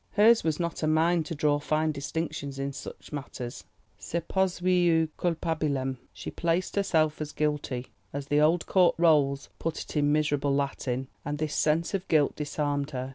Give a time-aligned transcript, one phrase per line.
[0.13, 3.65] Hers was not a mind to draw fine distinctions in such matters.
[3.99, 9.79] Se posuit ut culpabilem: she "placed herself as guilty," as the old Court rolls put
[9.79, 13.09] it in miserable Latin, and this sense of guilt disarmed her.